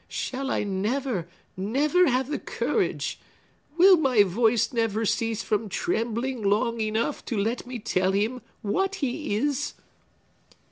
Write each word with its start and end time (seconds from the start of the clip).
Shall 0.09 0.49
I 0.49 0.63
never, 0.63 1.27
never 1.55 2.07
have 2.07 2.31
the 2.31 2.39
courage,—will 2.39 3.97
my 3.97 4.23
voice 4.23 4.73
never 4.73 5.05
cease 5.05 5.43
from 5.43 5.69
trembling 5.69 6.41
long 6.41 6.81
enough 6.81 7.23
to 7.25 7.37
let 7.37 7.67
me 7.67 7.77
tell 7.77 8.11
him 8.13 8.41
what 8.63 8.95
he 8.95 9.35
is?" 9.35 9.75